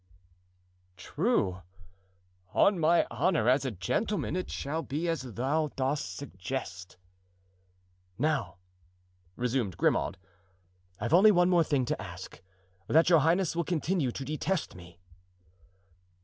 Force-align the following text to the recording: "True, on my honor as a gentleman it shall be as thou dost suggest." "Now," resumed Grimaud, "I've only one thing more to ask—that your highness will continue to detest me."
"True, 0.97 1.61
on 2.55 2.79
my 2.79 3.05
honor 3.11 3.47
as 3.47 3.65
a 3.65 3.69
gentleman 3.69 4.35
it 4.35 4.49
shall 4.49 4.81
be 4.81 5.07
as 5.07 5.21
thou 5.21 5.69
dost 5.75 6.17
suggest." 6.17 6.97
"Now," 8.17 8.57
resumed 9.35 9.77
Grimaud, 9.77 10.17
"I've 10.99 11.13
only 11.13 11.29
one 11.29 11.49
thing 11.65 11.79
more 11.81 11.85
to 11.85 12.01
ask—that 12.01 13.11
your 13.11 13.19
highness 13.19 13.55
will 13.55 13.63
continue 13.63 14.09
to 14.11 14.25
detest 14.25 14.73
me." 14.73 14.97